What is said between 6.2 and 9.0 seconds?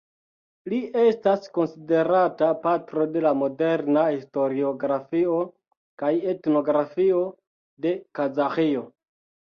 etnografio de Kazaĥio.